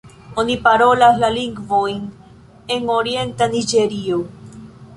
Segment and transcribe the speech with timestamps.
[0.43, 2.01] Oni parolas la lingvojn
[2.77, 4.21] en orienta Niĝerio.